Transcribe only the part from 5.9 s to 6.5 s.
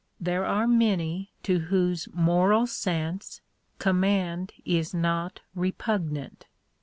nant.